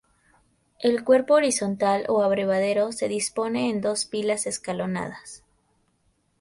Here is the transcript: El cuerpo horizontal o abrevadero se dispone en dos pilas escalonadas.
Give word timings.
El 0.79 1.03
cuerpo 1.03 1.35
horizontal 1.35 2.05
o 2.09 2.23
abrevadero 2.23 2.91
se 2.91 3.07
dispone 3.07 3.69
en 3.69 3.81
dos 3.81 4.05
pilas 4.05 4.47
escalonadas. 4.47 5.43